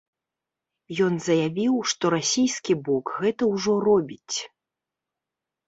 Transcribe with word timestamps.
Ён 1.07 1.13
заявіў, 1.27 1.75
што 1.91 2.05
расійскі 2.15 2.73
бок 2.89 3.05
гэта 3.21 3.43
ўжо 3.53 3.79
робіць. 3.91 4.37